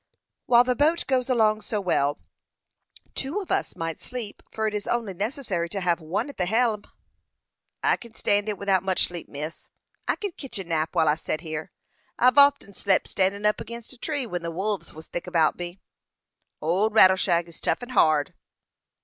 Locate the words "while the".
0.47-0.75